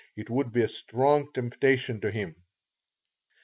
[0.17, 2.35] It would be a strong temptation to him.